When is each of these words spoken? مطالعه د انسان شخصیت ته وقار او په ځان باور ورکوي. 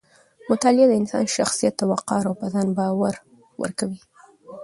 مطالعه 0.49 0.87
د 0.89 0.93
انسان 1.01 1.23
شخصیت 1.37 1.73
ته 1.79 1.85
وقار 1.91 2.21
او 2.29 2.33
په 2.41 2.47
ځان 2.53 2.67
باور 2.77 3.15
ورکوي. 3.61 3.99